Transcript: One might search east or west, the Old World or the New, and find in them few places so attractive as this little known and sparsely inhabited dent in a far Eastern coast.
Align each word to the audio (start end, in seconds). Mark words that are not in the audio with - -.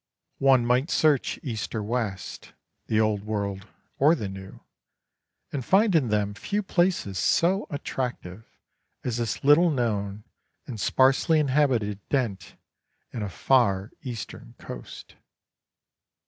One 0.39 0.65
might 0.65 0.89
search 0.89 1.39
east 1.43 1.75
or 1.75 1.83
west, 1.83 2.53
the 2.87 2.99
Old 2.99 3.23
World 3.23 3.67
or 3.99 4.15
the 4.15 4.27
New, 4.27 4.61
and 5.53 5.63
find 5.63 5.93
in 5.93 6.07
them 6.07 6.33
few 6.33 6.63
places 6.63 7.19
so 7.19 7.67
attractive 7.69 8.49
as 9.03 9.17
this 9.17 9.43
little 9.43 9.69
known 9.69 10.23
and 10.65 10.79
sparsely 10.79 11.39
inhabited 11.39 11.99
dent 12.09 12.55
in 13.13 13.21
a 13.21 13.29
far 13.29 13.91
Eastern 14.01 14.55
coast. 14.57 15.17